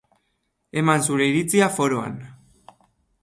[0.81, 2.15] Eman zure iritzia foroan.